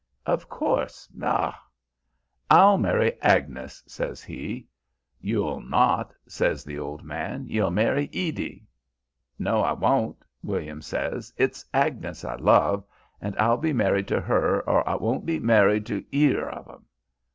[0.25, 1.63] "Of course, ah!"
[2.49, 4.67] "I'll marry Agnes' says he.
[5.19, 8.65] "'You'll not' says the old man 'you'll marry Edie.'
[9.37, 12.83] "'No I won't' William says 'it's Agnes I love
[13.21, 16.85] and I'll be married to her or I won't be married to e'er of 'em.'